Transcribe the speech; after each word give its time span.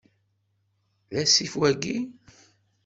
D 1.11 1.13
asif 1.21 1.53
wayyi? 1.59 1.97